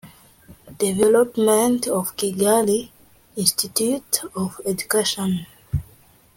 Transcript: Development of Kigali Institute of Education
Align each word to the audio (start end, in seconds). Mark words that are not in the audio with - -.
Development 0.79 1.87
of 1.87 2.17
Kigali 2.17 2.89
Institute 3.37 4.21
of 4.35 4.59
Education 4.65 5.45